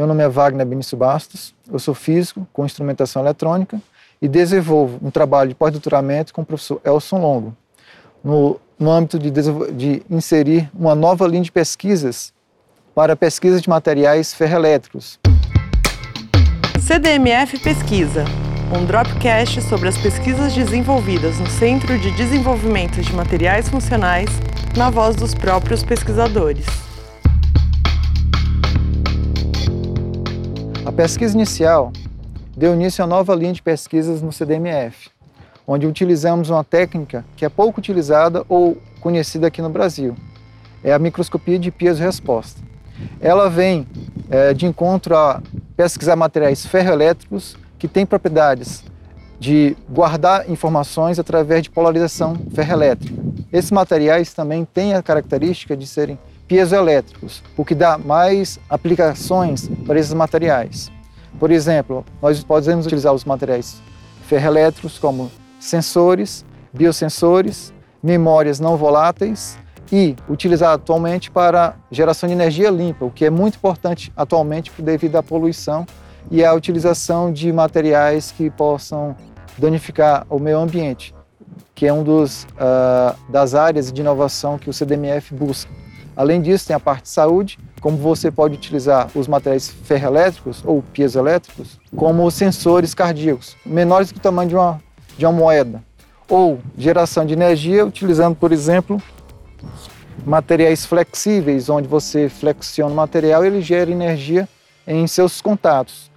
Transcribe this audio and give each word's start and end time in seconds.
Meu 0.00 0.06
nome 0.06 0.24
é 0.24 0.28
Wagner 0.30 0.64
Benício 0.64 0.96
Bastos, 0.96 1.54
eu 1.70 1.78
sou 1.78 1.92
físico 1.92 2.48
com 2.54 2.64
instrumentação 2.64 3.20
eletrônica 3.20 3.78
e 4.22 4.26
desenvolvo 4.26 4.98
um 5.06 5.10
trabalho 5.10 5.50
de 5.50 5.54
pós-doutoramento 5.54 6.32
com 6.32 6.40
o 6.40 6.44
professor 6.46 6.80
Elson 6.86 7.18
Longo, 7.18 7.54
no, 8.24 8.58
no 8.78 8.90
âmbito 8.90 9.18
de, 9.18 9.30
de 9.30 10.02
inserir 10.08 10.70
uma 10.74 10.94
nova 10.94 11.26
linha 11.26 11.42
de 11.42 11.52
pesquisas 11.52 12.32
para 12.94 13.14
pesquisa 13.14 13.60
de 13.60 13.68
materiais 13.68 14.32
ferroelétricos. 14.32 15.20
CDMF 16.80 17.58
Pesquisa, 17.58 18.24
um 18.74 18.86
dropcast 18.86 19.60
sobre 19.60 19.90
as 19.90 19.98
pesquisas 19.98 20.54
desenvolvidas 20.54 21.38
no 21.38 21.46
Centro 21.46 21.98
de 21.98 22.10
Desenvolvimento 22.12 23.02
de 23.02 23.12
Materiais 23.12 23.68
Funcionais, 23.68 24.30
na 24.74 24.88
voz 24.88 25.14
dos 25.14 25.34
próprios 25.34 25.82
pesquisadores. 25.82 26.89
A 30.90 30.92
pesquisa 30.92 31.36
inicial 31.36 31.92
deu 32.56 32.74
início 32.74 33.04
a 33.04 33.06
nova 33.06 33.32
linha 33.32 33.52
de 33.52 33.62
pesquisas 33.62 34.20
no 34.20 34.32
CDMF, 34.32 35.08
onde 35.64 35.86
utilizamos 35.86 36.50
uma 36.50 36.64
técnica 36.64 37.24
que 37.36 37.44
é 37.44 37.48
pouco 37.48 37.78
utilizada 37.78 38.44
ou 38.48 38.76
conhecida 39.00 39.46
aqui 39.46 39.62
no 39.62 39.70
Brasil. 39.70 40.16
É 40.82 40.92
a 40.92 40.98
microscopia 40.98 41.60
de 41.60 41.70
piezo-resposta. 41.70 42.60
Ela 43.20 43.48
vem 43.48 43.86
é, 44.28 44.52
de 44.52 44.66
encontro 44.66 45.16
a 45.16 45.40
pesquisar 45.76 46.16
materiais 46.16 46.66
ferroelétricos 46.66 47.56
que 47.78 47.86
têm 47.86 48.04
propriedades 48.04 48.82
de 49.38 49.76
guardar 49.88 50.50
informações 50.50 51.20
através 51.20 51.62
de 51.62 51.70
polarização 51.70 52.34
ferroelétrica. 52.52 53.14
Esses 53.52 53.70
materiais 53.70 54.34
também 54.34 54.64
têm 54.64 54.94
a 54.94 55.02
característica 55.04 55.76
de 55.76 55.86
serem 55.86 56.18
piezoelétricos, 56.50 57.44
o 57.56 57.64
que 57.64 57.76
dá 57.76 57.96
mais 57.96 58.58
aplicações 58.68 59.70
para 59.86 60.00
esses 60.00 60.12
materiais. 60.12 60.90
Por 61.38 61.48
exemplo, 61.48 62.04
nós 62.20 62.42
podemos 62.42 62.86
utilizar 62.86 63.14
os 63.14 63.24
materiais 63.24 63.80
ferroelétricos 64.26 64.98
como 64.98 65.30
sensores, 65.60 66.44
biosensores, 66.72 67.72
memórias 68.02 68.58
não 68.58 68.76
voláteis 68.76 69.56
e 69.92 70.16
utilizar 70.28 70.72
atualmente 70.72 71.30
para 71.30 71.76
geração 71.88 72.26
de 72.26 72.32
energia 72.32 72.68
limpa, 72.68 73.04
o 73.04 73.12
que 73.12 73.24
é 73.24 73.30
muito 73.30 73.54
importante 73.54 74.12
atualmente 74.16 74.72
devido 74.82 75.14
à 75.14 75.22
poluição 75.22 75.86
e 76.32 76.44
à 76.44 76.52
utilização 76.52 77.32
de 77.32 77.52
materiais 77.52 78.32
que 78.32 78.50
possam 78.50 79.14
danificar 79.56 80.26
o 80.28 80.40
meio 80.40 80.58
ambiente, 80.58 81.14
que 81.76 81.86
é 81.86 81.92
um 81.92 82.02
dos 82.02 82.42
uh, 82.42 83.16
das 83.30 83.54
áreas 83.54 83.92
de 83.92 84.00
inovação 84.00 84.58
que 84.58 84.68
o 84.68 84.72
CDMF 84.72 85.32
busca. 85.32 85.70
Além 86.16 86.40
disso, 86.40 86.66
tem 86.66 86.76
a 86.76 86.80
parte 86.80 87.04
de 87.04 87.08
saúde, 87.10 87.58
como 87.80 87.96
você 87.96 88.30
pode 88.30 88.54
utilizar 88.54 89.08
os 89.14 89.26
materiais 89.26 89.68
ferroelétricos 89.68 90.62
ou 90.64 90.82
piezoelétricos 90.82 91.78
como 91.96 92.30
sensores 92.30 92.94
cardíacos, 92.94 93.56
menores 93.64 94.12
que 94.12 94.18
o 94.18 94.20
tamanho 94.20 94.48
de 94.48 94.54
uma, 94.54 94.80
de 95.16 95.24
uma 95.24 95.32
moeda, 95.32 95.82
ou 96.28 96.58
geração 96.76 97.24
de 97.24 97.32
energia 97.32 97.84
utilizando, 97.86 98.36
por 98.36 98.52
exemplo, 98.52 99.00
materiais 100.24 100.84
flexíveis, 100.84 101.68
onde 101.68 101.88
você 101.88 102.28
flexiona 102.28 102.92
o 102.92 102.96
material 102.96 103.44
e 103.44 103.48
ele 103.48 103.62
gera 103.62 103.90
energia 103.90 104.48
em 104.86 105.06
seus 105.06 105.40
contatos. 105.40 106.10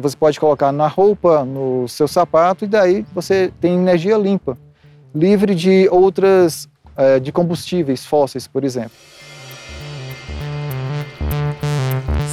Você 0.00 0.16
pode 0.16 0.38
colocar 0.38 0.70
na 0.70 0.86
roupa, 0.86 1.44
no 1.44 1.88
seu 1.88 2.06
sapato 2.06 2.64
e 2.64 2.68
daí 2.68 3.04
você 3.12 3.52
tem 3.60 3.74
energia 3.74 4.16
limpa, 4.16 4.56
livre 5.12 5.54
de 5.54 5.88
outras, 5.90 6.68
eh, 6.68 6.75
de 7.22 7.32
combustíveis 7.32 8.04
fósseis, 8.04 8.46
por 8.46 8.64
exemplo. 8.64 8.92